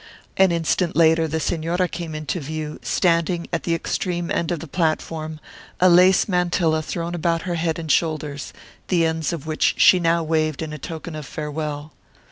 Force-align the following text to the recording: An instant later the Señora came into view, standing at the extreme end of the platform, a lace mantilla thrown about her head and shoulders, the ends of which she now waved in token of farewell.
An 0.35 0.51
instant 0.51 0.95
later 0.95 1.27
the 1.27 1.37
Señora 1.37 1.91
came 1.91 2.15
into 2.15 2.39
view, 2.39 2.79
standing 2.81 3.45
at 3.53 3.65
the 3.65 3.75
extreme 3.75 4.31
end 4.31 4.51
of 4.51 4.59
the 4.59 4.67
platform, 4.67 5.39
a 5.79 5.89
lace 5.91 6.27
mantilla 6.27 6.81
thrown 6.81 7.13
about 7.13 7.43
her 7.43 7.53
head 7.53 7.77
and 7.77 7.91
shoulders, 7.91 8.51
the 8.87 9.05
ends 9.05 9.31
of 9.31 9.45
which 9.45 9.75
she 9.77 9.99
now 9.99 10.23
waved 10.23 10.63
in 10.63 10.75
token 10.79 11.15
of 11.15 11.27
farewell. 11.27 11.93